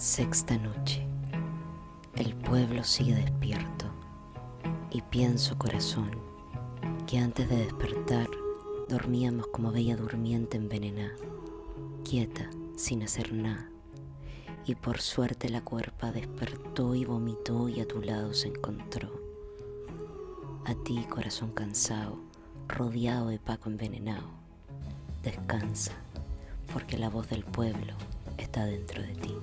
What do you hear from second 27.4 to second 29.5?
pueblo está dentro de ti.